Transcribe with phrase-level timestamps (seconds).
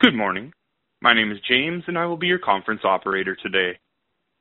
[0.00, 0.54] Good morning.
[1.02, 3.78] My name is James, and I will be your conference operator today.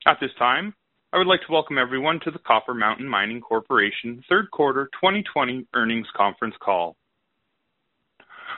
[0.08, 0.74] At this time,
[1.12, 5.68] I would like to welcome everyone to the Copper Mountain Mining Corporation third quarter 2020
[5.76, 6.96] earnings conference call.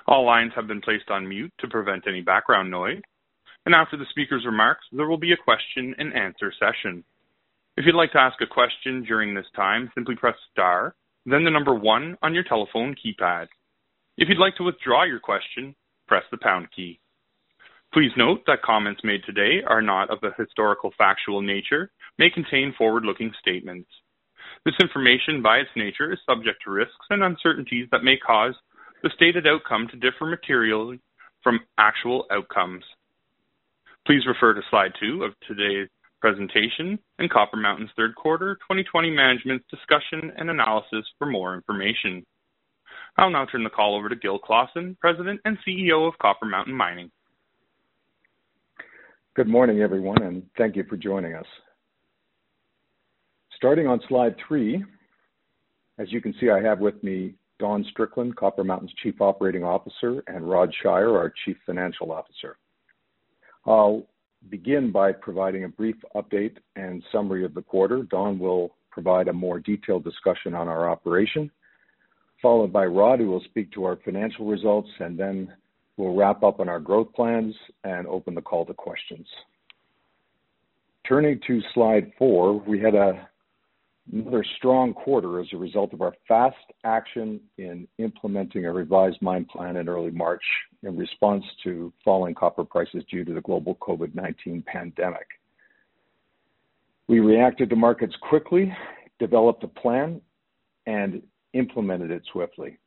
[0.05, 3.01] All lines have been placed on mute to prevent any background noise,
[3.65, 7.03] and after the speaker's remarks, there will be a question and answer session.
[7.77, 10.93] If you'd like to ask a question during this time, simply press star,
[11.25, 13.47] then the number one on your telephone keypad.
[14.19, 15.73] If you'd like to withdraw your question,
[16.11, 16.99] press the pound key.
[17.93, 21.89] Please note that comments made today are not of a historical factual nature,
[22.19, 23.89] may contain forward-looking statements.
[24.65, 28.55] This information, by its nature, is subject to risks and uncertainties that may cause
[29.03, 30.99] the stated outcome to differ materially
[31.45, 32.83] from actual outcomes.
[34.05, 35.87] Please refer to slide two of today's
[36.19, 42.25] presentation and Copper Mountain's third quarter 2020 management's discussion and analysis for more information.
[43.17, 46.73] I'll now turn the call over to Gil Clausen, President and CEO of Copper Mountain
[46.73, 47.11] Mining.
[49.35, 51.45] Good morning, everyone, and thank you for joining us.
[53.55, 54.83] Starting on slide three,
[55.99, 60.23] as you can see, I have with me Don Strickland, Copper Mountain's Chief Operating Officer,
[60.27, 62.57] and Rod Shier, our Chief Financial Officer.
[63.65, 64.07] I'll
[64.49, 68.03] begin by providing a brief update and summary of the quarter.
[68.03, 71.51] Don will provide a more detailed discussion on our operation,
[72.41, 75.53] followed by Rod, who will speak to our financial results, and then
[75.97, 79.27] we'll wrap up on our growth plans and open the call to questions.
[81.07, 82.93] Turning to slide four, we had
[84.11, 89.45] another strong quarter as a result of our fast action in implementing a revised mine
[89.45, 90.43] plan in early March
[90.83, 95.27] in response to falling copper prices due to the global COVID-19 pandemic.
[97.07, 98.75] We reacted to markets quickly,
[99.19, 100.21] developed a plan,
[100.85, 101.21] and
[101.53, 102.77] implemented it swiftly.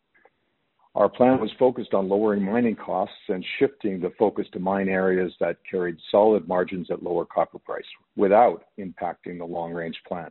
[0.95, 5.33] Our plan was focused on lowering mining costs and shifting the focus to mine areas
[5.41, 10.31] that carried solid margins at lower copper price without impacting the long-range plan.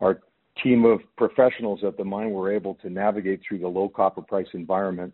[0.00, 0.20] Our
[0.62, 4.46] team of professionals at the mine were able to navigate through the low copper price
[4.52, 5.12] environment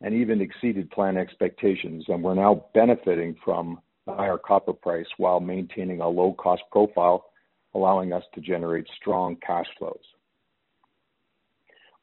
[0.00, 5.38] and even exceeded plan expectations, and we're now benefiting from the higher copper price while
[5.38, 7.26] maintaining a low-cost profile,
[7.74, 10.02] allowing us to generate strong cash flows.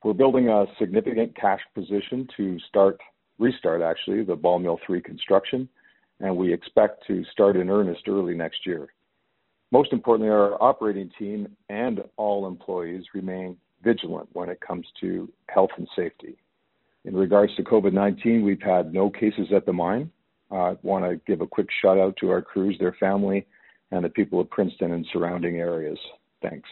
[0.03, 3.00] We're building a significant cash position to start,
[3.40, 5.68] restart, actually, the Ball Mill 3 construction,
[6.19, 8.90] and we expect to start in earnest early next year.
[9.72, 15.72] Most importantly, our operating team and all employees remain vigilant when it comes to health
[15.78, 16.38] and safety.
[17.06, 20.12] In regards to COVID-19, we've had no cases at the mine.
[20.52, 23.46] I want to give a quick shout-out to our crews, their family,
[23.91, 26.00] and the people of Princeton and surrounding areas.
[26.41, 26.69] Thanks.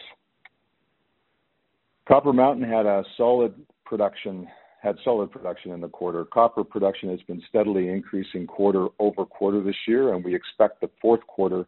[2.06, 4.46] Copper Mountain had a solid production
[4.82, 6.24] had solid production in the quarter.
[6.24, 11.66] Copper production has been steadily increasing quarter-over-quarter this year, and we expect the fourth quarter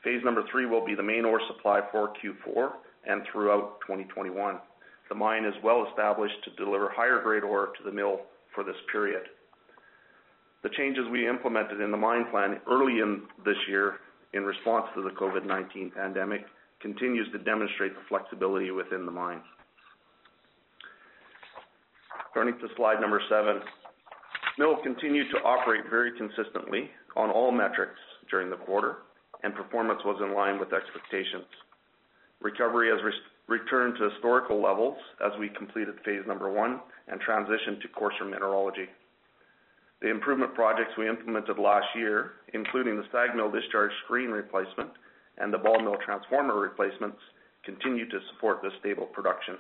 [0.05, 2.73] Phase number three will be the main ore supply for Q4
[3.07, 4.59] and throughout 2021.
[5.09, 8.21] The mine is well established to deliver higher grade ore to the mill
[8.55, 9.23] for this period.
[10.63, 13.97] The changes we implemented in the mine plan early in this year
[14.35, 16.45] in response to the COVID-19 pandemic
[16.81, 19.41] continues to demonstrate the flexibility within the mine.
[22.35, 23.61] Turning to slide number seven.
[24.59, 27.99] Mill continued to operate very consistently on all metrics
[28.31, 28.97] during the quarter,
[29.43, 31.47] and performance was in line with expectations.
[32.41, 33.01] Recovery has
[33.49, 38.87] returned to historical levels as we completed phase number one and transitioned to coarser mineralogy.
[40.01, 44.91] The improvement projects we implemented last year, including the SAG mill discharge screen replacement
[45.39, 47.19] and the ball mill transformer replacements,
[47.65, 49.57] continue to support this stable production.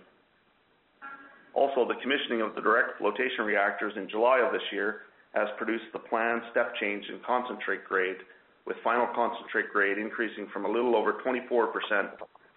[1.54, 5.02] Also, the commissioning of the direct flotation reactors in July of this year
[5.34, 8.18] has produced the planned step change in concentrate grade,
[8.64, 11.72] with final concentrate grade increasing from a little over 24%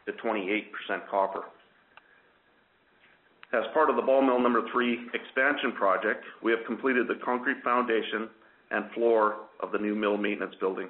[0.05, 0.65] to 28%
[1.09, 1.43] copper.
[3.53, 7.61] As part of the ball mill number three expansion project, we have completed the concrete
[7.63, 8.29] foundation
[8.71, 10.87] and floor of the new mill maintenance building.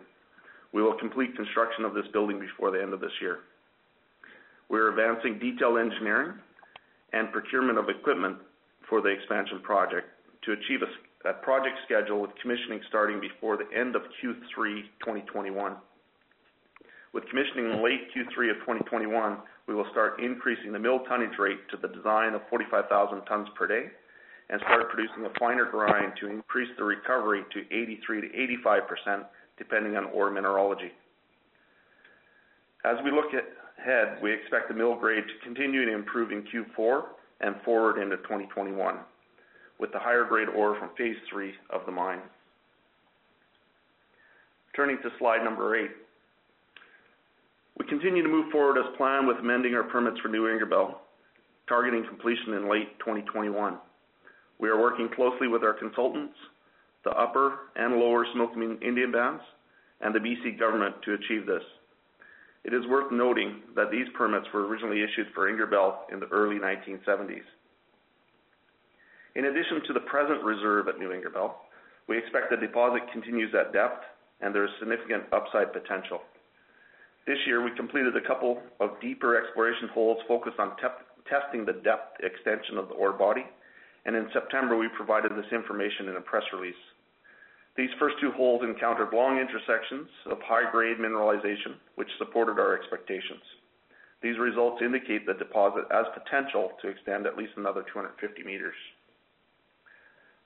[0.72, 3.40] We will complete construction of this building before the end of this year.
[4.70, 6.34] We're advancing detailed engineering
[7.14, 8.38] and procurement of equipment
[8.88, 10.08] for the expansion project
[10.46, 10.80] to achieve
[11.26, 15.76] a project schedule with commissioning starting before the end of Q3 2021.
[17.14, 19.38] With commissioning in late Q3 of 2021,
[19.68, 23.68] we will start increasing the mill tonnage rate to the design of 45,000 tons per
[23.68, 23.88] day
[24.50, 27.60] and start producing a finer grind to increase the recovery to
[28.10, 29.26] 83%-85%,
[29.58, 30.92] depending on ore mineralogy.
[32.84, 37.04] As we look ahead, we expect the mill grade to continue to improve in Q4
[37.42, 38.98] and forward into 2021
[39.80, 42.22] with the higher grade ore from phase three of the mine.
[44.76, 45.92] Turning to slide number eight.
[47.82, 50.98] We continue to move forward as planned with amending our permits for New Ingerbelle,
[51.68, 53.80] targeting completion in late 2021.
[54.60, 56.36] We are working closely with our consultants,
[57.04, 59.42] the Upper and Lower Similkameen Indian Bands,
[60.00, 60.52] and the B.C.
[60.60, 61.64] government to achieve this.
[62.66, 66.58] It is worth noting that these permits were originally issued for Ingerbelle in the early
[66.58, 67.42] 1970s.
[69.34, 71.54] In addition to the present reserve at New Ingerbelle,
[72.08, 74.04] we expect the deposit continues at depth
[74.40, 76.22] and there is significant upside potential.
[77.28, 80.76] This year, we completed a couple of deeper exploration holes focused on
[81.30, 83.46] testing the depth extension of the ore body,
[84.06, 86.82] and in September, we provided this information in a press release.
[87.78, 93.44] These first two holes encountered long intersections of high-grade mineralization, which supported our expectations.
[94.22, 98.76] These results indicate the deposit has potential to extend at least another 250 meters.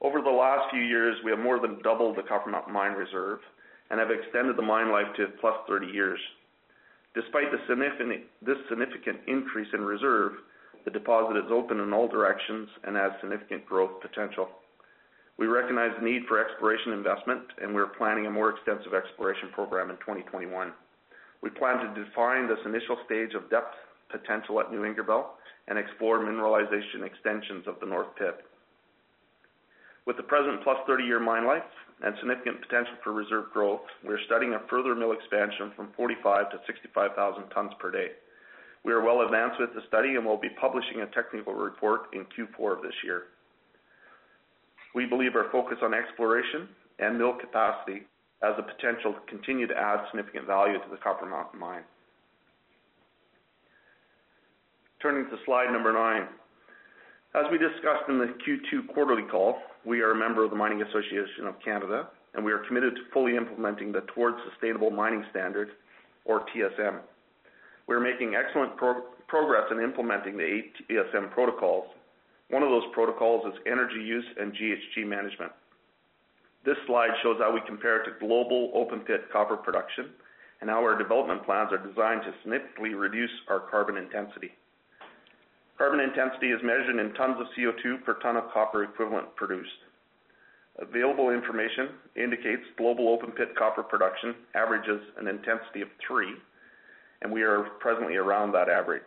[0.01, 3.39] Over the last few years, we have more than doubled the Copper Mountain Mine reserve
[3.89, 6.19] and have extended the mine life to plus 30 years.
[7.15, 7.61] Despite this
[8.69, 10.33] significant increase in reserve,
[10.83, 14.49] the deposit is open in all directions and has significant growth potential.
[15.37, 19.89] We recognize the need for exploration investment, and we're planning a more extensive exploration program
[19.89, 20.71] in 2021.
[21.41, 23.75] We plan to define this initial stage of depth
[24.11, 25.25] potential at New Ingerbelle
[25.67, 28.45] and explore mineralization extensions of the North Pit.
[30.05, 31.63] With the present plus 30-year mine life
[32.03, 36.57] and significant potential for reserve growth, we're studying a further mill expansion from 45,000 to
[36.67, 38.09] 65,000 tons per day.
[38.83, 42.25] We are well advanced with the study and will be publishing a technical report in
[42.35, 43.23] Q4 of this year.
[44.93, 46.69] We believe our focus on exploration
[46.99, 48.03] and mill capacity
[48.41, 51.83] has the potential to continue to add significant value to the Copper Mountain Mine.
[55.01, 56.27] Turning to slide number nine.
[57.35, 60.81] As we discussed in the Q2 quarterly call, we are a member of the Mining
[60.81, 65.71] Association of Canada, and we are committed to fully implementing the Towards Sustainable Mining Standard,
[66.23, 67.01] or TSM.
[67.87, 71.87] We're making excellent progress in implementing the eight TSM protocols.
[72.51, 75.51] One of those protocols is energy use and GHG management.
[76.63, 80.11] This slide shows how we compare to global open pit copper production
[80.61, 84.51] and how our development plans are designed to significantly reduce our carbon intensity.
[85.77, 89.83] Carbon intensity is measured in tons of CO2 per ton of copper equivalent produced.
[90.79, 96.33] Available information indicates global open pit copper production averages an intensity of three,
[97.21, 99.03] and we are presently around that average.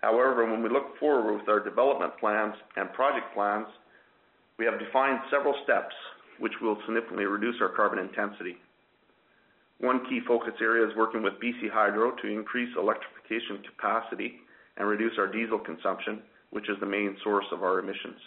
[0.00, 3.66] However, when we look forward with our development plans and project plans,
[4.58, 5.94] we have defined several steps
[6.38, 8.56] which will significantly reduce our carbon intensity.
[9.80, 14.40] One key focus area is working with BC Hydro to increase electrification capacity
[14.76, 18.18] and reduce our diesel consumption, which is the main source of our emissions.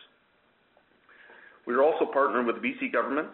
[1.65, 3.27] We are also partnering with BC government,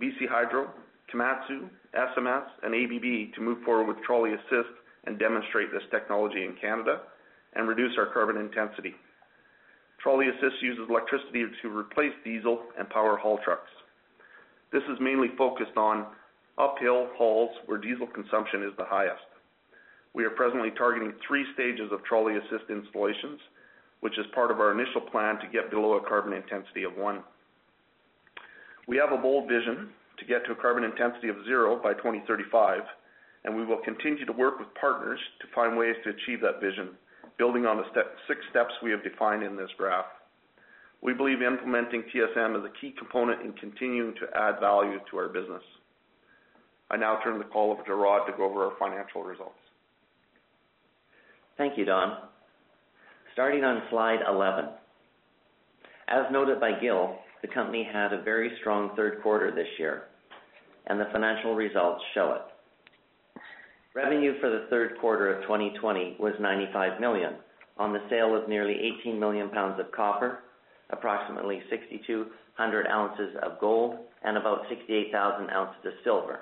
[0.00, 0.70] BC Hydro,
[1.12, 4.74] Komatsu, SMS, and ABB to move forward with trolley assist
[5.04, 7.00] and demonstrate this technology in Canada
[7.54, 8.94] and reduce our carbon intensity.
[10.02, 13.70] Trolley assist uses electricity to replace diesel and power haul trucks.
[14.72, 16.06] This is mainly focused on
[16.58, 19.22] uphill hauls where diesel consumption is the highest.
[20.14, 23.40] We are presently targeting three stages of trolley assist installations,
[24.00, 27.22] which is part of our initial plan to get below a carbon intensity of one.
[28.86, 32.80] We have a bold vision to get to a carbon intensity of zero by 2035,
[33.44, 36.90] and we will continue to work with partners to find ways to achieve that vision,
[37.36, 37.84] building on the
[38.26, 40.06] six steps we have defined in this graph.
[41.00, 45.28] We believe implementing TSM is a key component in continuing to add value to our
[45.28, 45.62] business.
[46.90, 49.60] I now turn the call over to Rod to go over our financial results.
[51.58, 52.16] Thank you, Don.
[53.32, 54.66] Starting on slide 11.
[56.06, 60.04] As noted by Gil, the company had a very strong third quarter this year,
[60.86, 63.40] and the financial results show it.
[63.92, 67.34] Revenue for the third quarter of 2020 was 95 million
[67.76, 70.44] on the sale of nearly 18 million pounds of copper,
[70.90, 76.40] approximately 6,200 ounces of gold, and about 68,000 ounces of silver.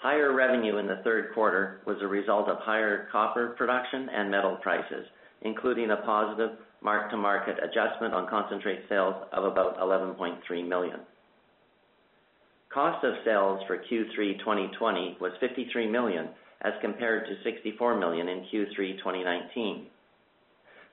[0.00, 4.56] Higher revenue in the third quarter was a result of higher copper production and metal
[4.62, 5.04] prices,
[5.42, 6.50] including a positive
[6.80, 11.00] mark-to-market adjustment on concentrate sales of about 11.3 million.
[12.72, 16.28] Cost of sales for Q3 2020 was 53 million
[16.62, 19.86] as compared to 64 million in Q3 2019.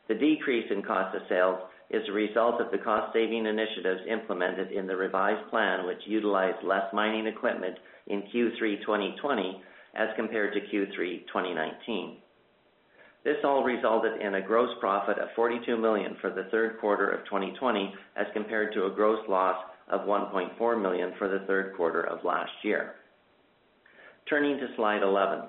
[0.08, 1.60] The decrease in cost of sales
[1.90, 6.92] is a result of the cost-saving initiatives implemented in the revised plan, which utilized less
[6.94, 7.78] mining equipment
[8.08, 9.62] in Q3 2020
[9.96, 12.18] as compared to Q3 2019.
[13.24, 17.26] This all resulted in a gross profit of 42 million for the third quarter of
[17.26, 19.58] 2020 as compared to a gross loss
[19.90, 22.96] of 1.4 million for the third quarter of last year.
[24.30, 25.46] Turning to slide 11.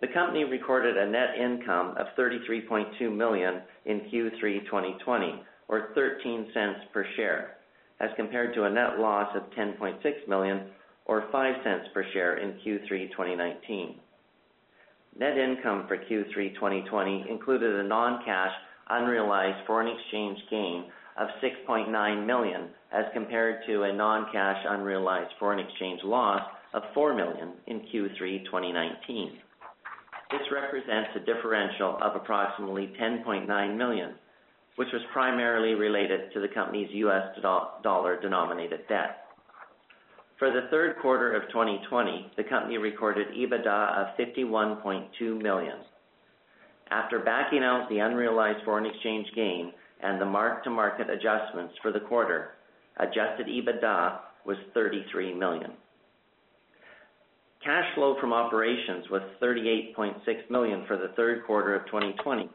[0.00, 7.06] The company recorded a net income of 33.2 million in Q3 2020, or 0.13 per
[7.16, 7.56] share,
[8.00, 10.66] as compared to a net loss of 10.6 million
[11.06, 13.94] or 0.05 per share in Q3 2019.
[15.18, 18.52] Net income for Q3 2020 included a non-cash
[18.90, 20.84] unrealized foreign exchange gain
[21.18, 26.42] of 6.9 million as compared to a non-cash unrealized foreign exchange loss
[26.74, 29.38] of 4 million in Q3 2019.
[30.30, 34.14] This represents a differential of approximately 10.9 million,
[34.74, 37.38] which was primarily related to the company's US
[37.82, 39.26] dollar-denominated debt.
[40.38, 45.78] For the third quarter of 2020, the company recorded EBITDA of 51.2 million.
[46.90, 52.50] After backing out the unrealized foreign exchange gain and the mark-to-market adjustments for the quarter,
[52.98, 55.72] adjusted EBITDA was 33 million.
[57.66, 60.14] Cash flow from operations was 38.6
[60.50, 62.48] million for the third quarter of 2020,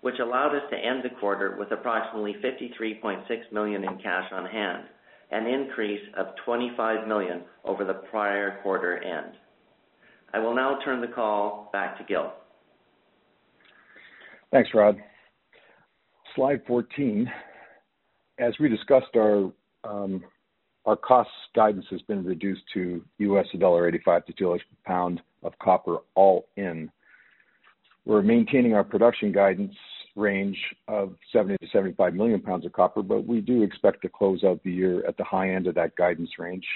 [0.00, 4.82] which allowed us to end the quarter with approximately 53.6 million in cash on hand,
[5.30, 9.34] an increase of 25 million over the prior quarter end.
[10.34, 12.32] I will now turn the call back to Gil.
[14.50, 14.96] Thanks, Rod.
[16.34, 17.30] Slide 14.
[18.40, 19.52] As we discussed, our
[19.84, 20.24] um,
[20.94, 26.88] cost guidance has been reduced to $1.85 to $2 per pound of copper all in.
[28.04, 29.74] We're maintaining our production guidance
[30.14, 34.44] range of 70 to 75 million pounds of copper, but we do expect to close
[34.44, 36.66] out the year at the high end of that guidance range,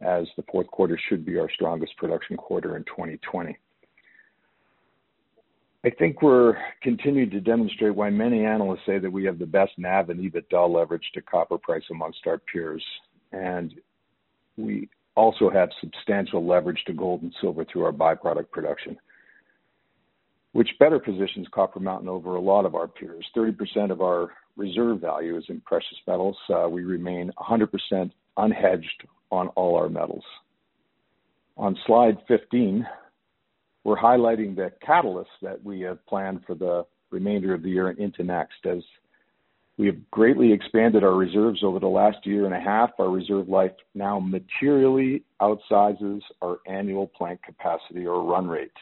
[0.00, 3.58] as the fourth quarter should be our strongest production quarter in 2020.
[5.84, 9.72] I think we're continuing to demonstrate why many analysts say that we have the best
[9.78, 12.84] NAV and EBITDA leverage to copper price amongst our peers,
[13.32, 13.74] and
[14.56, 18.96] we also have substantial leverage to gold and silver through our byproduct production,
[20.52, 23.26] which better positions Copper Mountain over a lot of our peers.
[23.36, 26.36] 30% of our reserve value is in precious metals.
[26.48, 30.24] Uh, we remain 100% unhedged on all our metals.
[31.56, 32.86] On slide 15,
[33.84, 37.98] we're highlighting the catalysts that we have planned for the remainder of the year and
[37.98, 38.64] into next.
[38.64, 38.82] As
[39.78, 43.48] we have greatly expanded our reserves over the last year and a half, our reserve
[43.48, 48.72] life now materially outsizes our annual plant capacity or run rate.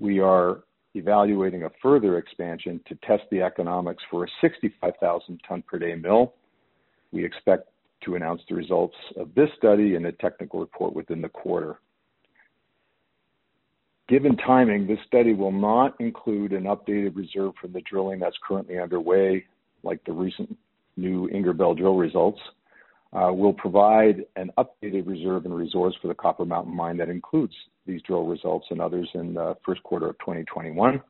[0.00, 0.64] We are
[0.94, 6.34] evaluating a further expansion to test the economics for a 65,000 ton per day mill.
[7.12, 7.68] We expect
[8.04, 11.78] to announce the results of this study in a technical report within the quarter.
[14.08, 18.78] Given timing, this study will not include an updated reserve from the drilling that's currently
[18.78, 19.44] underway,
[19.82, 20.56] like the recent
[20.96, 22.40] new Ingerbelle drill results.
[23.12, 27.54] Uh, we'll provide an updated reserve and resource for the Copper Mountain Mine that includes
[27.86, 31.00] these drill results and others in the first quarter of 2021.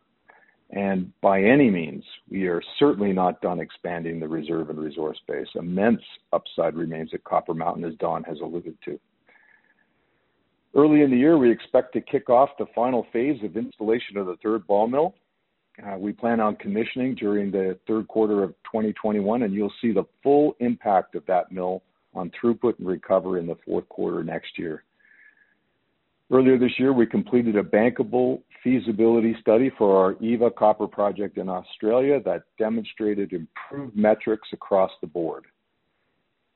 [0.70, 5.46] And By any means, we are certainly not done expanding the reserve and resource base.
[5.54, 8.98] Immense upside remains at Copper Mountain, as Don has alluded to.
[10.74, 14.26] Early in the year, we expect to kick off the final phase of installation of
[14.26, 15.14] the third ball mill.
[15.84, 20.04] Uh, we plan on commissioning during the third quarter of 2021, and you'll see the
[20.22, 21.82] full impact of that mill
[22.14, 24.84] on throughput and recovery in the fourth quarter next year.
[26.30, 31.48] Earlier this year, we completed a bankable feasibility study for our Eva Copper Project in
[31.48, 35.44] Australia that demonstrated improved metrics across the board.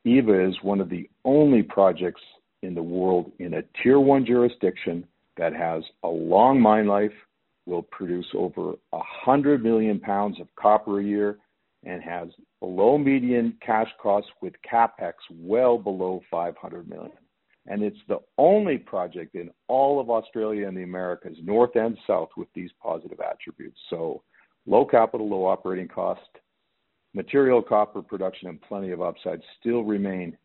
[0.04, 2.22] Eva is one of the only projects
[2.62, 7.12] in the world in a Tier 1 jurisdiction that has a long mine life,
[7.70, 11.38] will produce over 100 million pounds of copper a year,
[11.84, 12.28] and has
[12.60, 17.12] below median cash costs with CapEx well below 500 million.
[17.66, 22.30] And It's the only project in all of Australia and the Americas, north and south,
[22.36, 23.78] with these positive attributes.
[23.88, 24.22] So
[24.66, 26.20] low capital, low operating cost,
[27.14, 30.36] material copper production, and plenty of upside still remain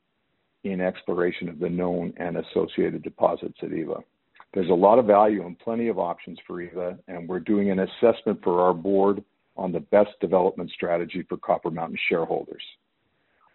[0.64, 3.98] in exploration of the known and associated deposits at Eva.
[4.56, 7.80] There's a lot of value and plenty of options for Eva, and we're doing an
[7.80, 9.22] assessment for our board
[9.58, 12.64] on the best development strategy for Copper Mountain shareholders.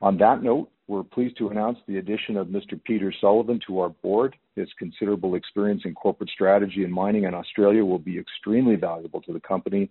[0.02, 2.82] On that note, we're pleased to announce the addition of Mr.
[2.84, 4.36] Peter Sullivan to our board.
[4.56, 9.32] His considerable experience in corporate strategy and mining in Australia will be extremely valuable to
[9.32, 9.88] the company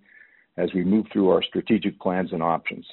[0.57, 2.85] as we move through our strategic plans and options.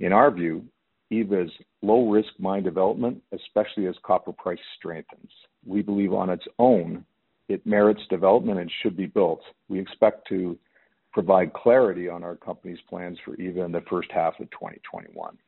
[0.00, 0.64] In our view,
[1.10, 1.50] Eva's
[1.82, 5.30] low-risk mine development, especially as copper price strengthens.
[5.66, 7.04] We believe on its own,
[7.48, 9.40] it merits development and should be built.
[9.68, 10.58] We expect to
[11.12, 15.38] provide clarity on our company's plans for Eva in the first half of 2021.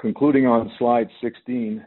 [0.00, 1.84] Concluding on slide 16,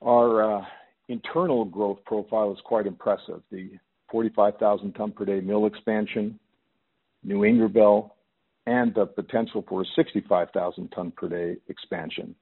[0.00, 0.64] our uh,
[1.08, 3.42] internal growth profile is quite impressive.
[3.50, 3.70] The
[4.10, 6.38] 45,000 ton per day mill expansion,
[7.22, 8.10] New Ingerbelle,
[8.66, 12.34] and the potential for a 65,000 ton per day expansion,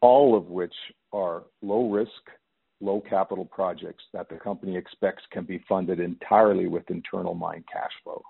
[0.00, 0.74] all of which
[1.12, 2.10] are low risk,
[2.80, 7.92] low capital projects that the company expects can be funded entirely with internal mine cash
[8.02, 8.22] flow.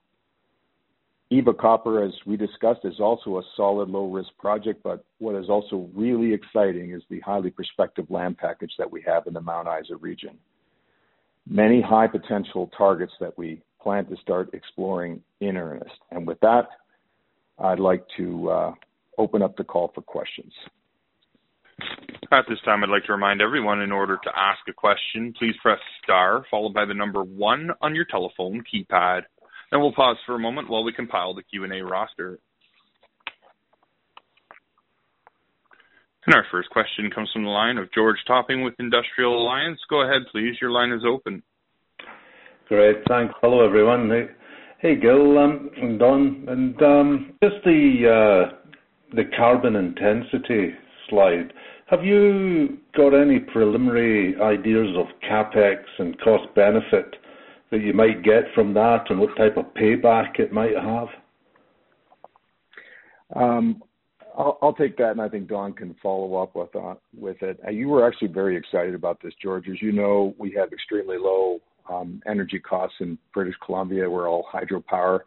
[1.30, 5.88] Eva Copper, as we discussed, is also a solid low-risk project, but what is also
[5.94, 9.96] really exciting is the highly prospective land package that we have in the Mount Isa
[9.96, 10.38] region.
[11.48, 15.96] Many high potential targets that we plan to start exploring in earnest.
[16.11, 16.68] And with that,
[17.59, 18.74] I'd like to uh,
[19.18, 20.53] open up the call for questions.
[22.33, 25.55] At this time, I'd like to remind everyone, in order to ask a question, please
[25.62, 29.22] press star followed by the number one on your telephone keypad.
[29.72, 32.38] We'll pause for a moment while we compile the Q&A roster.
[36.27, 39.79] And our first question comes from the line of George Topping with Industrial Alliance.
[39.90, 40.57] Go ahead, please.
[40.61, 41.42] Your line is open.
[42.68, 42.96] Great.
[43.09, 43.35] Thanks.
[43.42, 44.11] Hello, everyone.
[44.79, 46.44] Hey, Gil and Don.
[46.48, 48.57] And um, just uh,
[49.12, 50.72] the carbon intensity
[51.11, 51.53] slide.
[51.87, 57.16] Have you got any preliminary ideas of CapEx and cost benefit
[57.70, 61.09] that you might get from that and what type of payback it might have?
[63.37, 63.83] Um,
[64.37, 67.61] I'll take that, and I think Don can follow up with uh with it.
[67.64, 69.68] Uh, you were actually very excited about this, George.
[69.68, 74.11] As you know, we have extremely low um, energy costs in British Columbia.
[74.11, 75.20] We're all hydropower,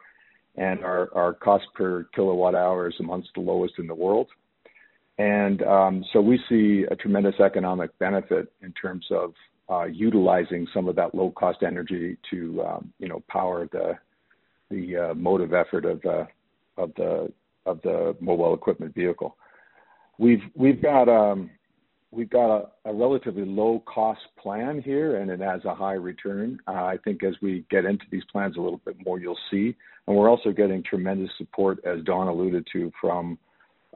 [0.57, 4.27] and our cost per kilowatt hour is amongst the lowest in the world.
[6.21, 9.33] We see a tremendous economic benefit in terms of
[9.69, 13.93] uh, utilizing some of that low-cost energy to um, you know power the
[14.69, 16.27] the uh, motive effort of the
[16.77, 17.31] of the
[17.65, 19.35] of the mobile equipment vehicle.
[20.17, 21.49] We've we've got um,
[22.11, 26.59] we've got a a, relatively low-cost plan here, and it has a high return.
[26.67, 29.75] Uh, I think as we get into these plans a little bit more, you'll see.
[30.07, 33.37] And we're also getting tremendous support, as Don alluded to, from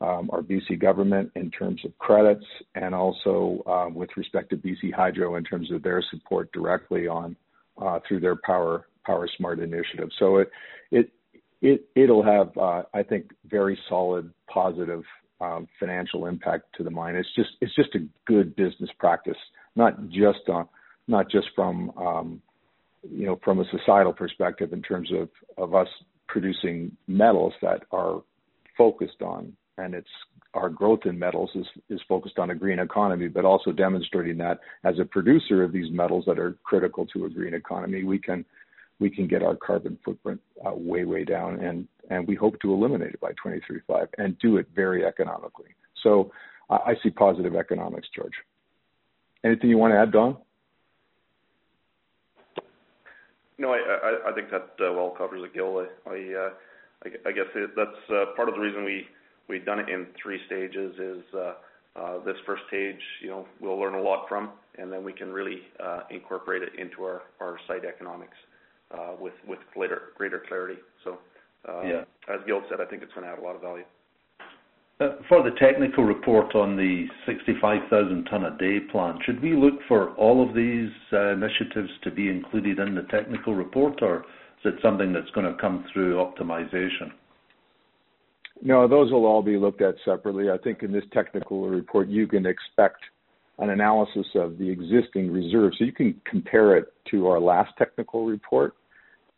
[0.02, 0.76] Um, our B.C.
[0.78, 5.72] government in terms of credits and also um, with respect to BC Hydro in terms
[5.72, 7.36] of their support directly on
[7.80, 8.86] uh, through their Power
[9.38, 10.10] Smart initiative.
[10.18, 10.44] So
[11.62, 15.04] It'll have, uh, I think, very solid, positive
[15.40, 17.16] um, financial impact to the mine.
[17.16, 19.38] It's just a good business practice,
[19.76, 20.64] not just uh,
[23.44, 25.12] from a societal perspective in terms
[25.58, 25.88] of us
[26.28, 28.24] producing metals that are
[28.78, 30.10] focused on, and it's
[30.54, 31.50] our growth in metals
[31.90, 35.92] is focused on a green economy, but also demonstrating that as a producer of these
[35.92, 38.44] metals that are critical to a green economy, we can
[39.00, 42.74] we can get our carbon footprint uh, way way down, and and we hope to
[42.74, 45.70] eliminate it by 2035 and do it very economically.
[46.04, 46.32] So
[46.70, 48.34] I see positive economics, George.
[49.44, 50.38] Anything you want to add, Don?
[53.58, 55.86] No, I I think that uh, well covers it, Gil.
[56.06, 58.84] I I uh, guess that's part of the reason
[59.48, 63.96] we've done it in three stages is uh, this first stage, you know, we'll learn
[63.96, 67.86] a lot from, and then we can really uh, incorporate it into our our site
[67.86, 68.38] economics
[68.94, 70.80] uh with greater clarity.
[71.04, 71.18] So,
[71.68, 72.04] uh, yeah.
[72.28, 73.84] As Gil said, I think it's gonna add a lot of value.
[75.28, 80.12] For the technical report on the 65,000 ton a day plan, should we look for
[80.12, 84.20] all of these initiatives to be included in the technical report, or
[84.64, 87.12] is it something that's gonna come through optimization?
[88.62, 90.52] No, those will all be looked at separately.
[90.52, 93.02] I think in this technical report, you can expect
[93.58, 95.78] an analysis of the existing reserves.
[95.80, 98.76] So you can compare it to our last technical report,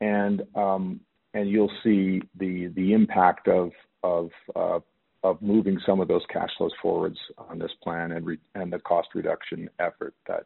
[0.01, 0.99] and um,
[1.33, 3.71] and you'll see the the impact of
[4.03, 4.79] of uh,
[5.23, 9.09] of moving some of those cash flows forwards on this plan and and the cost
[9.15, 10.45] reduction effort that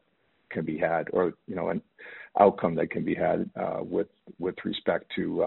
[0.49, 1.81] can be had or, you know, an
[2.39, 4.07] outcome that can be had uh, with
[4.39, 5.45] with respect to,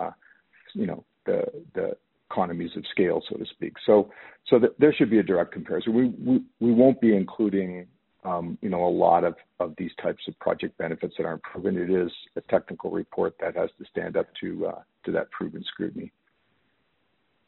[0.74, 1.96] you know, the the
[2.30, 3.74] economies of scale, so to speak.
[3.84, 4.10] So,
[4.46, 5.94] so there should be a direct comparison.
[5.94, 7.86] We we, we won't be including,
[8.24, 11.76] you know, a lot of of these types of project benefits that aren't proven.
[11.76, 15.64] It is a technical report that has to stand up to uh, to that proven
[15.66, 16.12] scrutiny.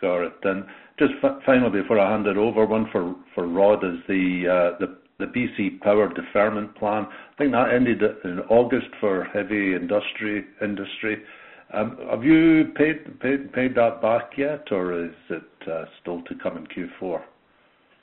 [0.00, 0.32] Got it.
[0.98, 1.12] Just
[1.46, 5.80] finally, before I hand it over, one for Rod is the uh, the the BC
[5.80, 7.06] Power deferment plan.
[7.06, 11.22] I think that ended in August for heavy industry industry.
[11.72, 16.34] Um, have you paid paid paid that back yet, or is it uh, still to
[16.42, 17.22] come in Q4?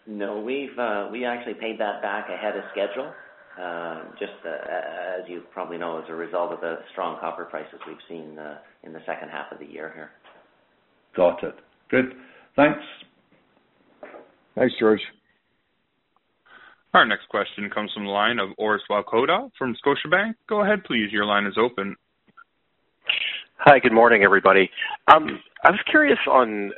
[0.07, 3.13] No, uh, we actually paid that back ahead of schedule,
[3.61, 7.79] um, just uh, as you probably know, as a result of the strong copper prices
[7.87, 8.39] we've seen
[8.83, 10.09] in the second half of the year here.
[11.15, 11.55] Got it.
[11.91, 12.13] Good.
[12.55, 12.79] Thanks.
[14.55, 15.01] Thanks, George.
[16.93, 20.33] Our next question comes from the line of Orest Wowkodaw from Scotiabank.
[20.47, 21.11] Go ahead, please.
[21.11, 21.95] Your line is open.
[23.63, 24.69] Hi, good morning, everybody.
[25.13, 26.71] Um, I was curious on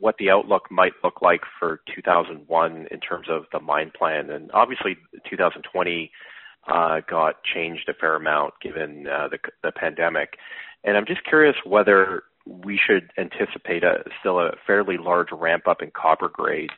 [0.00, 4.30] what the outlook might look like for 2021 in terms of the mine plan.
[4.30, 4.96] And obviously,
[5.30, 6.10] 2020
[6.66, 9.28] uh, got changed a fair amount given uh,
[9.62, 10.30] the pandemic.
[10.82, 13.84] And I'm just curious whether we should anticipate
[14.18, 16.70] still a fairly large ramp-up in copper grade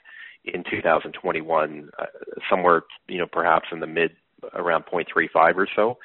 [0.45, 2.05] in 2021, uh,
[2.51, 4.11] somewhere, you know, perhaps in the mid
[4.53, 5.97] around 0.35 or so.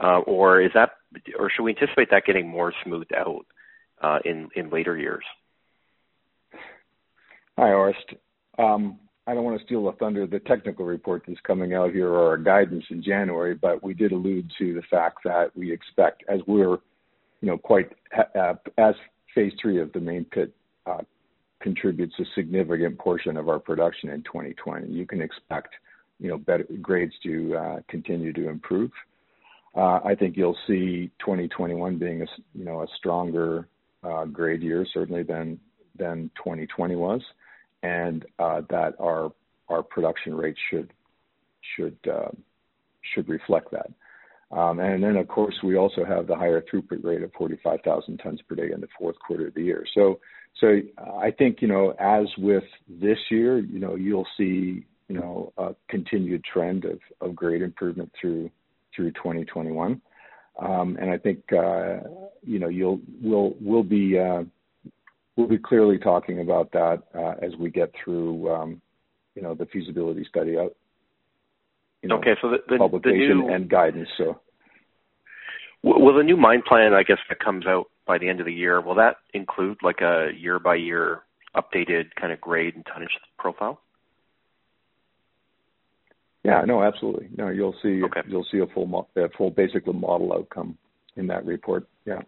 [0.00, 0.90] Uh, or is that,
[1.38, 3.46] or should we anticipate that getting more smoothed out
[4.02, 5.24] uh in later years?
[7.58, 8.16] Hi, Orest.
[8.58, 12.08] Um, I don't wanna steal the thunder of the technical report that's coming out here
[12.08, 16.24] or our guidance in January, but we did allude to the fact that we expect
[16.28, 16.78] as we're,
[17.40, 17.92] you know, quite
[18.34, 18.94] uh, as
[19.34, 20.52] phase three of the main pit
[20.86, 21.02] uh,
[21.60, 25.74] contributes a significant portion of our production in 2020, you can expect,
[26.18, 28.90] you know, better grades to continue to improve.
[29.74, 33.68] I think you'll see 2021 being a, you know, a stronger
[34.32, 35.58] grade year certainly than
[35.98, 37.22] 2020 was,
[37.82, 39.32] and that our
[39.68, 40.92] our production rate should
[41.76, 42.36] should um
[43.14, 43.90] should reflect that.
[44.56, 48.40] Um and then of course, we also have the higher throughput rate of 45,000 tons
[48.48, 49.84] per day in the fourth quarter of the year.
[49.94, 50.20] So
[50.60, 50.80] so
[51.20, 55.74] I think, you know, as with this year, you know, you'll see, you know, a
[55.88, 56.84] continued trend
[57.20, 58.50] of grade improvement through
[59.12, 60.00] 2021.
[60.60, 62.00] Um, I think, uh,
[62.42, 64.42] you know, you'll we'll we'll be uh
[65.36, 68.82] we'll be clearly talking about that uh, as we get through, um,
[69.34, 70.74] you know, the feasibility study out.
[72.04, 72.32] Okay.
[72.42, 74.08] The new Publication and guidance.
[74.18, 74.40] So
[75.82, 78.52] will the new mine plan, I guess, that comes out by the end of the
[78.52, 81.22] year, will that include like a year-by-year
[81.56, 83.80] updated kind of grade and tonnage profile?
[86.44, 86.62] Yeah.
[86.66, 87.28] No, absolutely.
[87.36, 88.02] No, you'll see.
[88.02, 88.20] Okay.
[88.26, 90.76] You'll see a full full, basically model outcome
[91.16, 91.86] in that report.
[92.04, 92.20] Yeah.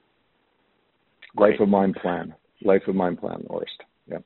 [1.37, 1.53] Great.
[1.53, 3.83] Life of mine plan, Orest.
[4.09, 4.19] Yeah.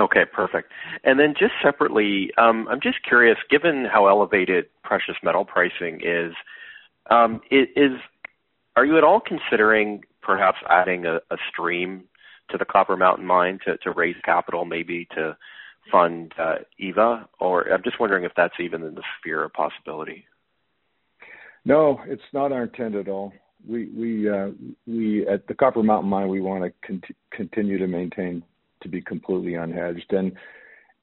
[0.00, 0.72] Okay, perfect.
[1.04, 6.32] And then just separately, um, I'm just curious, given how elevated precious metal pricing is,
[7.10, 7.40] um,
[8.76, 12.04] are you at all considering perhaps adding a stream
[12.50, 15.36] to the Copper Mountain Mine to raise capital maybe to
[15.90, 16.32] fund
[16.78, 17.28] Eva?
[17.40, 20.26] Or I'm just wondering if that's even in the sphere of possibility.
[21.64, 23.32] No, it's not our intent at all.
[23.66, 24.50] We we uh,
[24.86, 26.70] we at the Copper Mountain Mine, we wanna
[27.30, 28.42] continue to maintain
[28.82, 30.10] to be completely unhedged.
[30.10, 30.32] And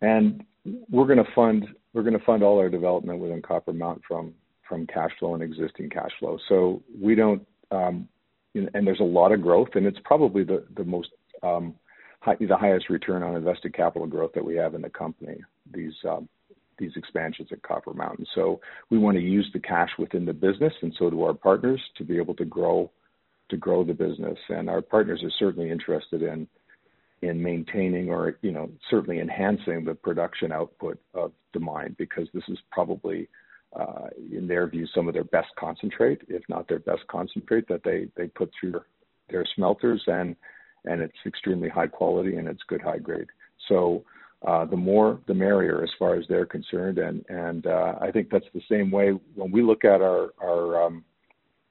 [0.01, 0.43] and
[0.91, 4.33] we're gonna fund we're going to fund all our development within Copper Mountain from
[4.67, 6.37] from cash flow and existing cash flow.
[6.47, 7.45] So we don't.
[7.71, 8.07] Um,
[8.53, 10.65] and there's a lot of growth, and it's probably the
[12.21, 15.37] highest return on invested capital growth that we have in the company,
[15.73, 16.29] these um,
[16.77, 18.25] these expansions at Copper Mountain.
[18.33, 22.03] So we wanna use the cash within the business, and so do our partners, to
[22.03, 22.89] be able to grow
[23.49, 24.37] to grow the business.
[24.49, 26.47] And our partners are certainly interested in
[27.21, 32.43] in maintaining or, you know, certainly enhancing the production output of the mine, because this
[32.47, 33.29] is probably,
[33.79, 37.83] uh, in their view, some of their best concentrate, if not their best concentrate, that
[37.83, 38.81] they put through
[39.29, 40.35] their smelters, and
[40.85, 43.27] it's extremely high quality, and it's good high grade.
[43.67, 44.03] So,
[44.45, 46.97] uh, the more, the merrier, as far as they're concerned.
[46.97, 50.85] And and uh, I think that's the same way when we look at our our
[50.85, 51.03] um,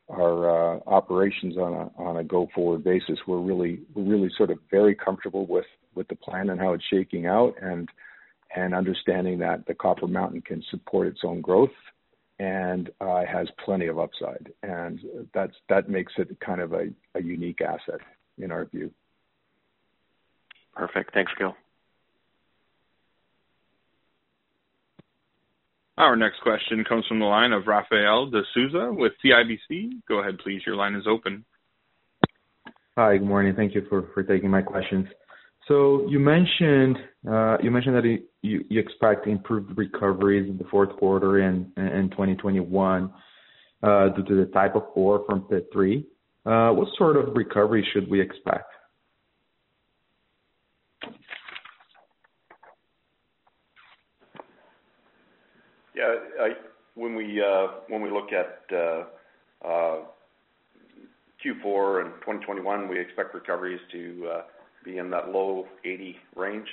[0.08, 3.18] our uh, operations on a on a go-forward basis.
[3.26, 6.84] We're really we're really sort of very comfortable with with the plan and how it's
[6.92, 7.88] shaking out and
[8.54, 11.70] and understanding that the Copper Mountain can support its own growth
[12.38, 14.52] and uh, has plenty of upside.
[14.62, 15.00] And
[15.34, 18.00] that's that makes it kind of a, a unique asset
[18.38, 18.90] in our view.
[20.74, 21.12] Perfect.
[21.12, 21.54] Thanks, Gil.
[25.98, 30.00] Our next question comes from the line of Rafael de Souza with CIBC.
[30.08, 30.62] Go ahead, please.
[30.64, 31.44] Your line is open.
[32.96, 33.54] Hi, good morning.
[33.54, 35.06] Thank you for taking my questions.
[35.68, 36.96] So you mentioned
[37.30, 43.12] uh, you mentioned that you expect improved recoveries in the fourth quarter and 2021
[43.82, 46.06] uh, due to the type of ore from Pit 3.
[46.46, 48.64] Uh, what sort of recovery should we expect?
[55.94, 56.14] Yeah.
[57.00, 59.04] When we uh, when we look at uh,
[59.66, 60.00] uh,
[61.42, 64.42] Q4 and 2021, we expect recoveries to
[64.84, 66.68] be in that low 80 range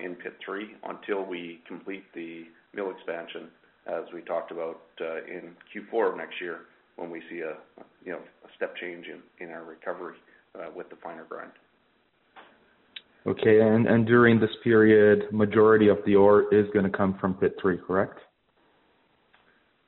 [0.00, 2.42] in Pit 3 until we complete the
[2.74, 3.48] mill expansion,
[3.86, 6.66] as we talked about in Q4 of next year,
[6.96, 7.54] when we see a
[8.04, 9.06] you know a step change
[9.40, 10.16] in our recovery
[10.76, 11.52] with the finer grind.
[13.26, 13.62] Okay.
[13.62, 18.18] And during this period, majority of the ore is gonna come from Pit 3, correct?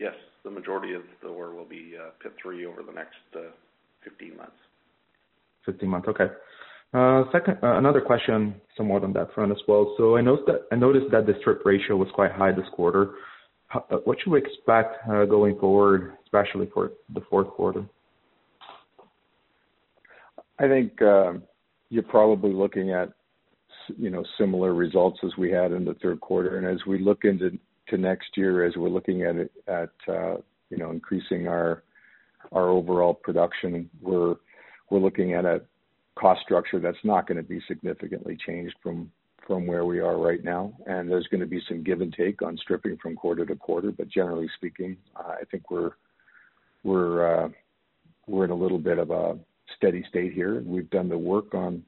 [0.05, 0.15] Yes.
[0.45, 3.53] The majority of the ore will be uh, Pit 3 over the next uh,
[4.05, 4.53] 15 months.
[5.65, 6.09] 15 months.
[6.09, 6.27] Okay.
[6.93, 9.95] Uh, second, another question somewhat on that front as well.
[9.97, 10.47] So I noticed
[11.11, 13.15] that the strip ratio was quite high this quarter.
[14.05, 17.87] What should we expect going forward, especially for the fourth quarter?
[20.59, 23.09] I think you're probably looking at
[23.97, 26.59] you know, similar results as we had in the third quarter.
[26.59, 27.59] and As we look into
[27.93, 30.37] next year, as we're looking at it, at uh,
[30.71, 31.83] you know, increasing our
[32.53, 34.37] our overall production, we're
[34.91, 35.63] we're looking at a
[36.17, 39.11] cost structure that's not gonna be significantly changed from
[39.47, 40.73] from where we are right now.
[40.87, 43.93] and There's gonna be some give and take on stripping from quarter to quarter.
[43.93, 45.93] but Generally speaking, I think we're
[46.83, 47.49] we're uh,
[48.27, 49.39] we're in a little bit of a
[49.77, 50.63] steady state here.
[50.65, 51.83] We've done the work on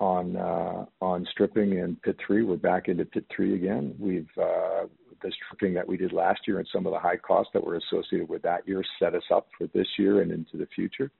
[0.00, 2.44] uh, on stripping in Pit 3.
[2.44, 3.94] We're back into Pit 3 again.
[3.98, 4.86] We've uh,
[5.22, 7.76] the stripping that we did last year and some of the high costs that were
[7.76, 11.10] associated with that year set us up for this year and into the future.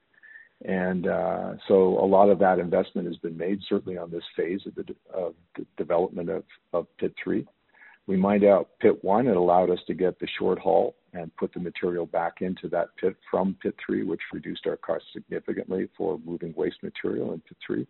[0.64, 4.60] And uh, so a lot of that investment has been made, certainly on this phase
[4.66, 6.30] of the of the development
[6.72, 7.46] of Pit 3.
[8.08, 9.26] We mined out Pit 1.
[9.26, 12.88] It allowed us to get the short haul and put the material back into that
[12.96, 17.56] pit from Pit 3, which reduced our costs significantly for moving waste material in Pit
[17.66, 17.86] 3.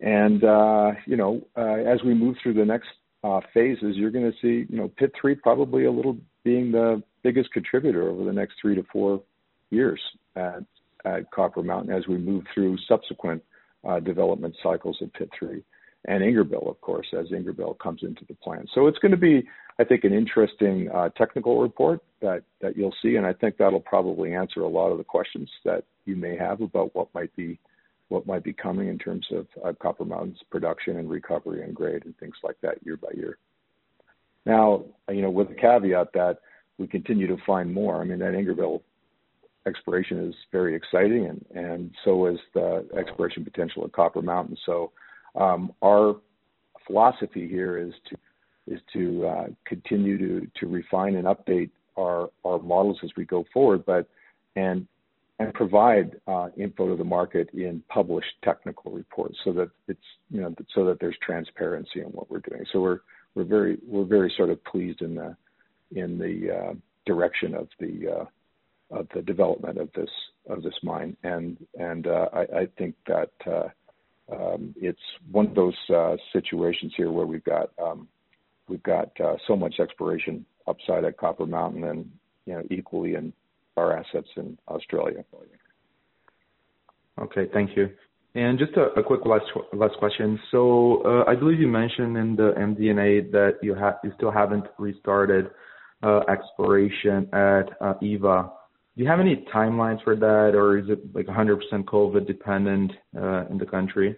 [0.00, 2.88] And, uh, you know, uh, as we move through the next
[3.24, 7.52] uh, phases, you're gonna see, you know, Pit 3 probably a little being the biggest
[7.52, 9.22] contributor over the next three to four
[9.70, 10.00] years
[10.36, 13.42] at Copper Mountain as we move through subsequent
[14.04, 15.62] development cycles of Pit 3.
[16.04, 18.66] And Ingerbelle, of course, as Ingerbelle comes into the plan.
[18.72, 19.48] So it's gonna be,
[19.80, 23.80] I think, an interesting uh, technical report that, that you'll see, and I think that'll
[23.80, 27.58] probably answer a lot of the questions that you may have about what might be
[28.08, 32.04] what might be coming in terms of uh, Copper Mountain's production and recovery and grade
[32.04, 33.38] and things like that year by year.
[34.46, 36.38] Now, you know, with the caveat that
[36.78, 38.00] we continue to find more.
[38.00, 38.80] I mean, that Ingerbelle
[39.66, 44.56] exploration is very exciting, and and so is the exploration potential at Copper Mountain.
[44.64, 44.92] So,
[45.34, 46.16] um, our
[46.86, 48.16] philosophy here is to
[48.72, 53.44] is to uh, continue to to refine and update our our models as we go
[53.52, 54.08] forward, but
[54.56, 54.86] and
[55.38, 60.40] and provide uh, info to the market in published technical reports so that it's you
[60.40, 62.64] know so that there's transparency in what we're doing.
[62.72, 63.00] So we're
[63.34, 65.36] we're very we're very sort of pleased in the
[65.92, 66.74] in the uh,
[67.06, 70.10] direction of the uh, of the development of this
[70.48, 73.68] of this mine and and uh, I, I think that uh,
[74.34, 74.98] um, it's
[75.30, 78.08] one of those uh, situations here where we've got um,
[78.68, 79.10] we've got
[79.46, 82.10] so much exploration upside at Copper Mountain and
[82.44, 83.32] you know equally in
[83.78, 85.24] our assets in Australia.
[87.20, 87.90] Okay, thank you.
[88.34, 90.38] And Just a quick last question.
[90.50, 93.74] So uh, I believe you mentioned in the MD&A that you
[94.16, 95.50] still haven't restarted
[96.02, 98.52] uh, exploration at uh, Eva.
[98.96, 103.58] Do you have any timelines for that, or is it like 100% COVID dependent in
[103.58, 104.16] the country?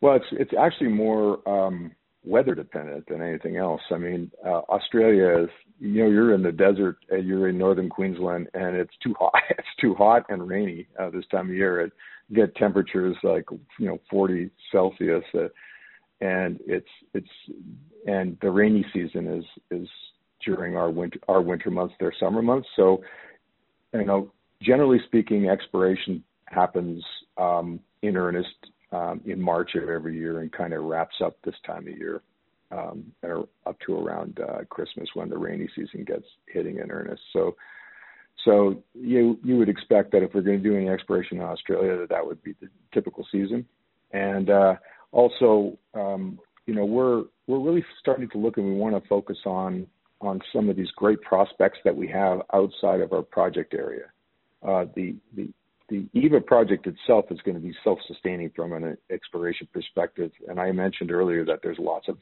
[0.00, 1.92] Well, it's it's actually more um,
[2.24, 3.80] weather dependent than anything else.
[3.90, 7.88] I mean, uh, Australia is you know you're in the desert, and you're in northern
[7.88, 9.34] Queensland, and it's too hot.
[9.50, 11.80] It's too hot and rainy uh, this time of year.
[11.80, 11.92] It
[12.32, 13.44] get temperatures like
[13.78, 15.48] you know 40 Celsius, uh,
[16.20, 17.28] and it's it's
[18.06, 19.88] and the rainy season is is
[20.44, 22.68] during our winter our winter months, their summer months.
[22.76, 23.02] So,
[23.92, 24.30] you know,
[24.62, 27.02] generally speaking, exploration happens
[27.36, 28.54] um, in earnest
[28.94, 32.22] um, in March of every year and kind of wraps up this time of year,
[32.70, 33.04] um,
[33.66, 37.22] up to around uh, Christmas when the rainy season gets hitting in earnest.
[37.32, 37.56] So,
[38.44, 41.96] so you you would expect that if we're going to do any exploration in Australia,
[41.98, 43.66] that that would be the typical season,
[44.12, 44.74] and uh,
[45.12, 49.38] also, um, you know, we're we're really starting to look and we want to focus
[49.44, 49.86] on
[50.20, 54.06] on some of these great prospects that we have outside of our project area.
[54.62, 55.48] Uh, the the
[55.94, 60.72] the EVA project itself is going to be self-sustaining from an exploration perspective, and I
[60.72, 62.18] mentioned earlier that there's lots of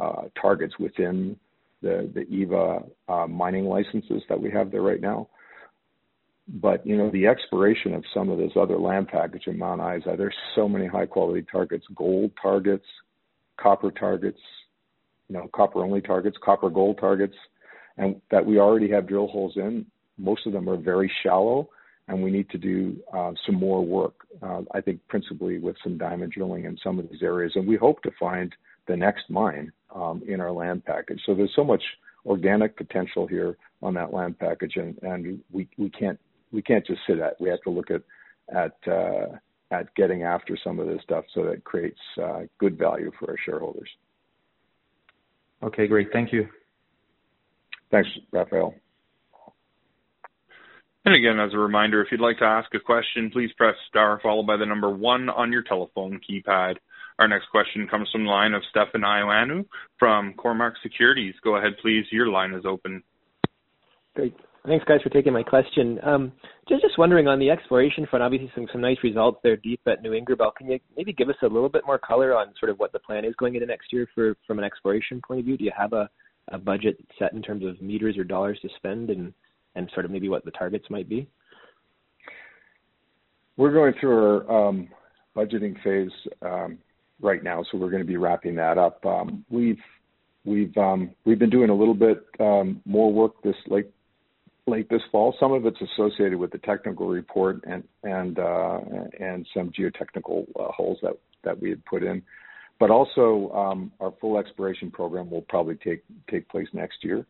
[0.00, 1.36] uh, targets within
[1.82, 5.28] the the EVA uh, mining licenses that we have there right now.
[6.48, 10.14] But you know the exploration of some of this other land package in Mount Isa,
[10.16, 12.86] there's so many high quality targets, gold targets,
[13.60, 14.40] copper targets,
[15.28, 17.36] you know, copper only targets, copper gold targets,
[17.98, 19.86] and that we already have drill holes in.
[20.16, 21.68] Most of them are very shallow,
[22.10, 24.26] and we need to do uh, some more work.
[24.42, 27.76] Uh, I think principally with some diamond drilling in some of these areas, and we
[27.76, 28.52] hope to find
[28.88, 31.20] the next mine um, in our land package.
[31.24, 31.82] So there's so much
[32.26, 36.18] organic potential here on that land package, and, and we we can't
[36.52, 37.40] we can't just sit at.
[37.40, 38.02] We have to look at
[38.52, 39.36] at uh,
[39.70, 43.30] at getting after some of this stuff so that it creates uh, good value for
[43.30, 43.88] our shareholders.
[45.62, 46.08] Okay, great.
[46.12, 46.48] Thank you.
[47.92, 48.74] Thanks, Raphael.
[51.04, 54.20] And again, as a reminder, if you'd like to ask a question, please press star
[54.22, 56.74] followed by the number one on your telephone keypad.
[57.18, 59.66] Our next question comes from the line of Stefan Ioannou
[59.98, 61.34] from Cormark Securities.
[61.42, 62.04] Go ahead, please.
[62.10, 63.02] Your line is open.
[64.14, 64.34] Great.
[64.66, 65.98] Thanks, guys, for taking my question.
[66.02, 66.32] Um,
[66.68, 70.54] just wondering on the exploration front, obviously some nice results there deep at New Ingerbelle.
[70.54, 72.98] Can you maybe give us a little bit more color on sort of what the
[72.98, 75.56] plan is going into next year from an exploration point of view?
[75.56, 76.10] Do you have a
[76.50, 79.10] a budget set in terms of meters or dollars to spend
[79.74, 81.28] and sort of maybe what the targets might be?
[83.56, 84.88] We're going through our um,
[85.36, 86.10] budgeting phase
[86.42, 86.78] um,
[87.20, 89.04] right now, so we're going to be wrapping that up.
[89.04, 89.80] Um, we've
[90.44, 93.90] we've um, we've been doing a little bit um, more work this late
[94.66, 95.34] late this fall.
[95.38, 98.80] Some of it's associated with the technical report and and uh,
[99.18, 102.22] and some geotechnical uh, holes that that we had put in,
[102.78, 107.26] but also um, our full exploration program will probably take take place next year.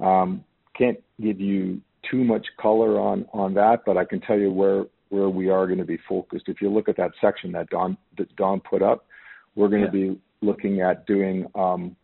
[0.00, 0.44] Um,
[0.76, 4.84] can't give you too much color on on that, but I can tell you where
[5.08, 6.48] where we are going to be focused.
[6.48, 9.06] If you look at that section that Don that Don put up,
[9.54, 9.90] we're going yeah.
[9.90, 11.96] to be looking at doing um,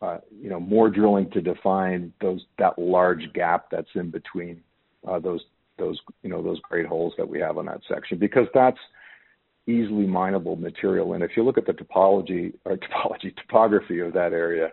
[0.00, 4.60] uh, you know, more drilling to define those that large gap that's in between
[5.06, 5.40] uh, those
[5.78, 8.78] those you know those great holes that we have on that section because that's
[9.66, 11.14] easily mineable material.
[11.14, 14.70] And if you look at the topology or topology topography of that area,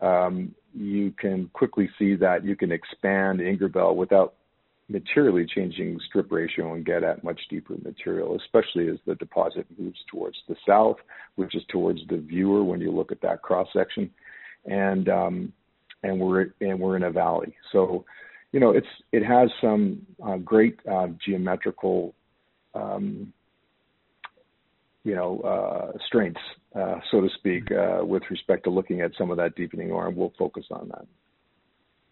[0.00, 4.34] um, you can quickly see that you can expand Ingerbelle without
[4.88, 9.98] materially changing strip ratio and get at much deeper material, especially as the deposit moves
[10.10, 10.96] towards the south,
[11.34, 14.10] which is towards the viewer when you look at that cross section
[14.64, 15.52] and um,
[16.02, 17.54] and we're and we're in a valley.
[17.72, 18.04] So,
[18.52, 22.14] you know, it's it has some uh, great uh, geometrical,
[22.74, 23.32] um,
[25.06, 26.40] you know, uh, strengths,
[26.74, 30.16] uh, so to speak, uh, with respect to looking at some of that deepening and
[30.16, 31.06] we'll focus on that.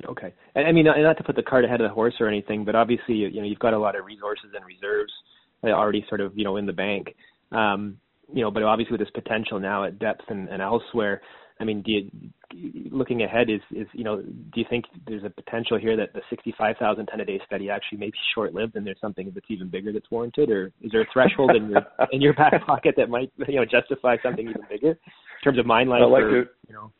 [0.09, 2.65] Okay, and I mean, not to put the cart ahead of the horse or anything,
[2.65, 5.13] but obviously, you know, you've got a lot of resources and reserves
[5.65, 7.17] already sort of, you know, in the bank.
[7.51, 7.97] Um,
[8.33, 11.21] you know, but obviously with this potential now at depth and, and elsewhere,
[11.61, 15.31] I mean, do you, looking ahead, is is you know, do you think there's a
[15.31, 18.87] potential here that the 65,000 ton a day study actually may be short lived, and
[18.87, 22.21] there's something that's even bigger that's warranted, or is there a threshold in your in
[22.21, 24.97] your back pocket that might you know justify something even bigger in
[25.45, 26.03] terms of mine life?
[26.03, 26.49] I like or, it.
[26.69, 26.91] You know.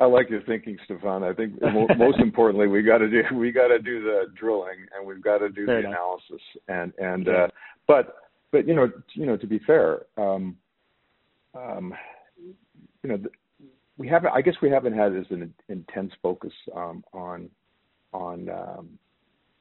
[0.00, 1.22] I like your thinking, Stefan.
[1.22, 1.54] I think
[1.96, 5.38] most importantly, we got to do we got to do the drilling and we've got
[5.38, 6.00] to do fair the enough.
[6.30, 6.46] analysis.
[6.68, 7.32] And and yeah.
[7.32, 7.48] uh,
[7.86, 8.16] but
[8.50, 10.56] but you know you know to be fair, um,
[11.54, 11.94] um,
[13.04, 13.18] you know,
[13.96, 14.32] we haven't.
[14.34, 17.50] I guess we haven't had as an intense focus um, on
[18.12, 18.98] on um,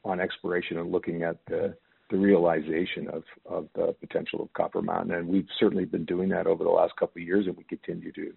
[0.04, 1.76] on exploration and looking at the
[2.10, 6.48] the realization of of the potential of Copper Mountain, and we've certainly been doing that
[6.48, 8.34] over the last couple of years, and we continue to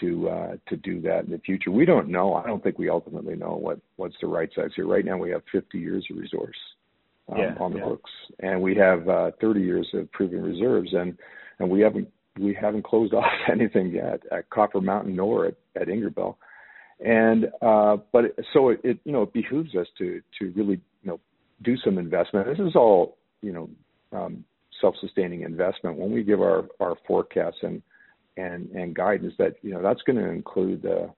[0.00, 1.70] to uh, to do that in the future.
[1.70, 2.34] We don't know.
[2.34, 4.86] I don't think we ultimately know what what's the right size here.
[4.86, 6.56] Right now, we have 50 years of resource
[7.28, 7.84] um, yeah, on the yeah.
[7.84, 8.10] books,
[8.40, 11.18] and we have uh, 30 years of proven reserves, and
[11.58, 12.08] and we haven't
[12.38, 16.36] we haven't closed off anything yet at Copper Mountain nor at, at Ingerbelle.
[17.04, 20.80] And uh, but it, so it, it you know it behooves us to to really
[21.02, 21.20] you know
[21.62, 22.46] do some investment.
[22.46, 23.70] This is all you know
[24.12, 24.44] um,
[24.80, 25.98] self-sustaining investment.
[25.98, 27.82] When we give our our forecasts and
[28.36, 31.08] and and guidance, that you know that's going to include uh,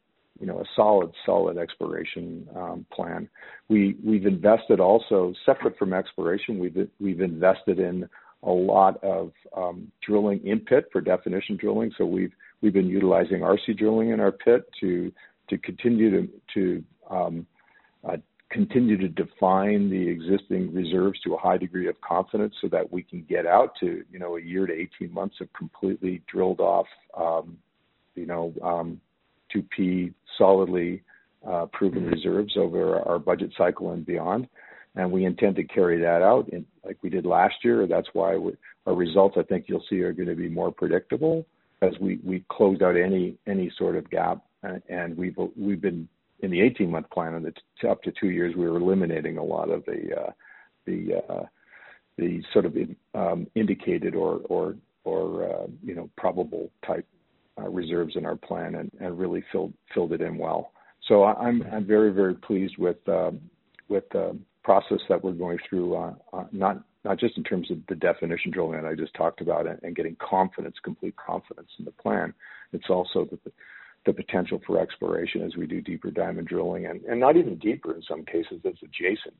[0.41, 3.29] you know a solid solid exploration um, plan.
[3.69, 6.59] We we've invested also separate from exploration.
[6.59, 8.09] We've we've invested in
[8.45, 11.93] a lot of um, drilling in pit for definition drilling.
[11.97, 15.13] So we've we've been utilizing RC drilling in our pit to
[15.49, 17.47] to continue to to um,
[18.09, 18.17] uh,
[18.51, 23.03] continue to define the existing reserves to a high degree of confidence, so that we
[23.03, 26.87] can get out to you know a year to 18 months of completely drilled off,
[27.17, 27.59] um,
[28.15, 29.01] you know, um,
[29.55, 31.03] 2P solidly
[31.49, 32.15] uh, proven mm-hmm.
[32.15, 34.49] reserves over our budget cycle and beyond
[34.97, 37.87] and we intend to carry that out in, like we did last year.
[37.87, 38.53] That's why we,
[38.87, 41.47] our results, I think you'll see, are going to be more predictable
[41.83, 44.43] as we we closed out any any sort of gap,
[44.89, 46.09] and, we've we've been
[46.41, 47.47] in the 18 month plan and
[47.89, 50.31] up to two years, we were eliminating a lot of the uh,
[50.87, 51.45] the uh,
[52.17, 52.77] the sort of
[53.15, 54.75] um, indicated or or
[55.05, 57.07] or uh, you know probable type
[57.61, 60.73] uh, reserves in our plan and, and really filled filled it in well.
[61.09, 63.33] So I'm I'm very very pleased with uh,
[63.89, 64.33] with uh,
[64.65, 68.51] process that we're going through, uh, uh, not not just in terms of the definition
[68.51, 72.33] drilling that I just talked about and, and getting confidence, complete confidence in the plan.
[72.73, 73.39] It's also the,
[74.07, 77.95] the potential for exploration as we do deeper diamond drilling, and, and not even deeper
[77.95, 79.37] in some cases that's adjacent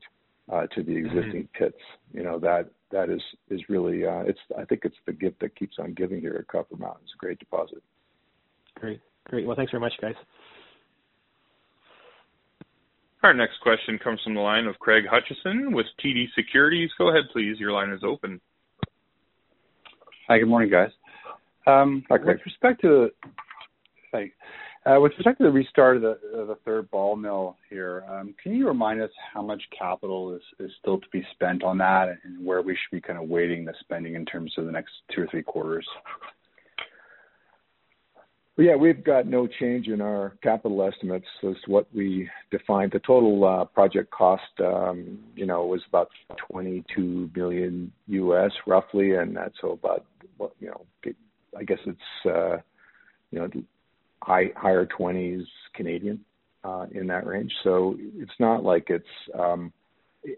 [0.53, 1.07] uh, to the mm-hmm.
[1.07, 1.65] existing mm-hmm.
[1.65, 1.81] pits.
[2.13, 5.57] You know that that is is really uh, it's I think it's the gift that
[5.57, 7.03] keeps on giving here at Copper Mountain.
[7.05, 7.83] It's a great deposit.
[8.77, 9.47] Great, great.
[9.47, 10.15] Well, thanks very much, guys.
[13.25, 16.91] Our next question comes from the line of Craig Hutchison with TD Securities.
[16.99, 17.59] Go ahead, please.
[17.59, 18.39] Your line is open.
[20.29, 20.91] Hi, good morning, guys.
[21.67, 22.37] Um, Hi, Craig.
[22.37, 23.09] With respect to
[24.15, 28.35] uh, with respect to the restart of the, of the third ball mill here, um,
[28.43, 32.11] can you remind us how much capital is, is still to be spent on that
[32.25, 34.93] and where we should be kind of weighting the spending in terms of the next
[35.15, 35.89] two or three quarters?
[38.57, 42.93] Yeah, we've got no change in our capital estimates as to what we defined.
[42.93, 46.09] The total uh, project cost, um, you know, was about
[46.53, 50.05] 22 million US roughly, and that's about,
[50.61, 50.85] you know,
[51.59, 52.59] I guess it's, uh,
[53.33, 53.51] you know,
[54.23, 55.45] high higher 20s
[55.75, 56.25] Canadian
[56.63, 57.53] uh, in that range.
[57.65, 59.05] So it's not like it's
[59.37, 59.73] um,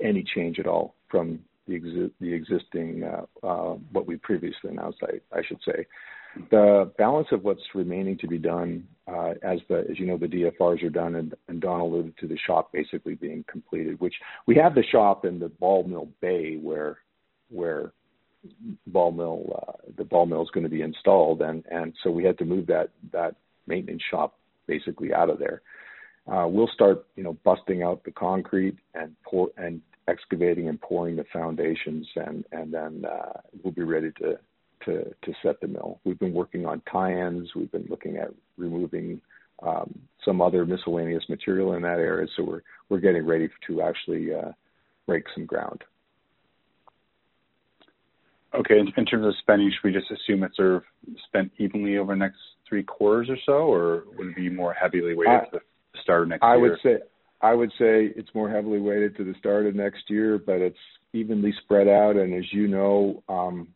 [0.00, 3.04] any change at all from the, exi- the existing
[3.42, 5.00] uh, what we previously announced.
[5.02, 5.86] I, I should say.
[6.50, 10.26] The balance of what's remaining to be done, uh, as the as you know the
[10.26, 14.00] DFRs are done, and, and Don alluded to the shop basically being completed.
[14.00, 14.14] Which
[14.46, 16.98] we have the shop in the ball mill bay where
[17.48, 17.92] where
[18.86, 22.24] ball mill uh, the ball mill is going to be installed, and and so we
[22.24, 25.62] had to move that that maintenance shop basically out of there.
[26.30, 31.16] Uh, we'll start, you know, busting out the concrete and pour and excavating and pouring
[31.16, 34.38] the foundations, and and then uh, we'll be ready to
[34.84, 36.00] to to set the mill.
[36.04, 37.54] We've been working on tie-ins.
[37.54, 39.20] We've been looking at removing
[39.62, 44.34] um, some other miscellaneous material in that area, so we're we're getting ready to actually
[44.34, 44.52] uh,
[45.06, 45.82] break some ground.
[48.54, 48.78] Okay.
[48.78, 50.82] In, in terms of spending, should we just assume it's sort of
[51.26, 55.14] spent evenly over the next three quarters or so, or would it be more heavily
[55.14, 56.60] weighted I, to the start of next I year?
[56.60, 56.96] would say
[57.42, 60.78] I would say it's more heavily weighted to the start of next year, but it's
[61.12, 62.16] evenly spread out.
[62.16, 63.68] And as you know, um,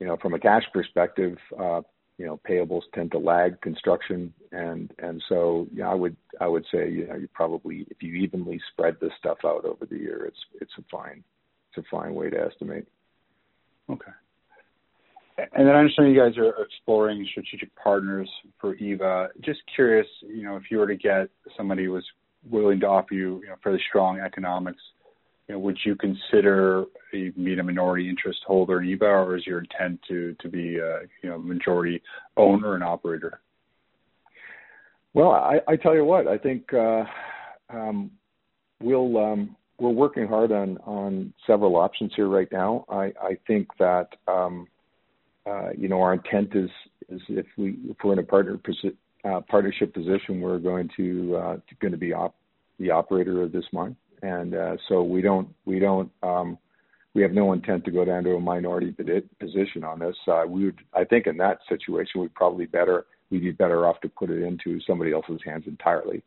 [0.00, 1.82] you know, from a cash perspective, uh,
[2.18, 6.90] you know, payables tend to lag construction, and and so I would I would say
[6.90, 10.38] you know you probably if you evenly spread this stuff out over the year, it's
[10.60, 11.22] it's a fine
[11.70, 12.86] it's a fine way to estimate.
[13.90, 14.12] Okay.
[15.54, 18.28] And then I understand you guys are exploring strategic partners
[18.60, 19.28] for Eva.
[19.40, 22.04] Just curious, you know, if you were to get somebody who was
[22.50, 24.82] willing to offer you, you know, fairly strong economics,
[25.48, 29.60] you know, would you consider being a minority interest holder in Eva, or is your
[29.60, 32.02] intent to to be a, you know, majority
[32.36, 33.40] owner and operator?
[35.14, 37.04] Well, I, tell you what, I think uh,
[37.70, 38.10] um,
[38.80, 42.84] we'll um, we're working hard on on several options here right now.
[42.88, 44.66] I, I think that um,
[45.46, 46.70] uh, you know our intent is
[47.08, 48.60] is if we if we're in a partner
[49.24, 51.56] uh, partnership position, we're going to uh,
[51.96, 52.12] be
[52.78, 56.58] the operator of this mine, and uh, so we don't we don't um,
[57.14, 58.94] we have no intent to go down to a minority
[59.40, 60.16] position on this.
[60.26, 64.00] Uh, we would I think in that situation we'd probably better we'd be better off
[64.00, 66.22] to put it into somebody else's hands entirely,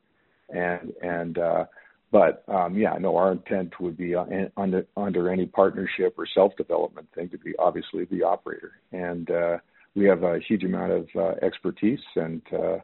[0.49, 1.65] and and uh,
[2.11, 4.25] but um, yeah, no, our intent would be uh,
[4.57, 9.57] under under any partnership or self development thing to be obviously the operator, and uh,
[9.95, 12.77] we have a huge amount of uh, expertise, and uh,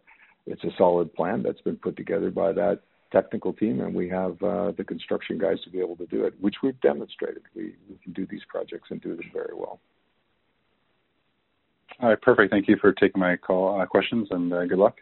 [0.46, 2.80] it's a solid plan that's been put together by that
[3.12, 6.34] technical team, and we have uh, the construction guys to be able to do it,
[6.40, 7.44] which we've demonstrated.
[7.56, 9.80] We, we can do these projects and do them very well.
[12.00, 12.52] All right, perfect.
[12.52, 14.98] Thank you for taking my call uh, questions, and uh, good luck.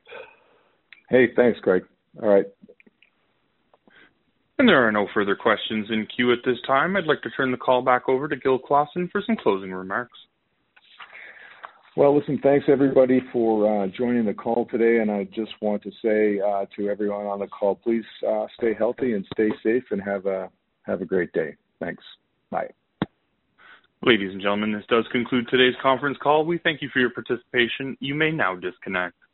[1.10, 1.84] Hey, thanks, Greg.
[2.22, 2.46] All right.
[4.58, 6.96] And there are no further questions in queue at this time.
[6.96, 10.18] I'd like to turn the call back over to Gil Clausen for some closing remarks.
[11.98, 15.00] Well, listen, thanks everybody for uh, joining the call today.
[15.00, 18.74] And I just want to say uh, to everyone on the call, please uh, stay
[18.74, 20.50] healthy and stay safe and have a
[20.84, 21.56] have a great day.
[21.80, 22.04] Thanks.
[22.52, 22.70] Bye.
[24.04, 26.46] Ladies and gentlemen, this does conclude today's conference call.
[26.46, 27.98] We thank you for your participation.
[28.02, 29.16] You may now disconnect.